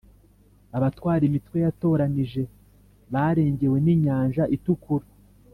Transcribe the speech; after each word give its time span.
abatwara 0.77 1.23
imitwe 1.29 1.57
yatoranije 1.65 2.41
barengewe 3.13 3.77
n’inyanja 3.85 4.43
itukura. 4.57 5.05